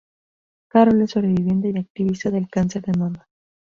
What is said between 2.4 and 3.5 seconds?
cáncer de mama.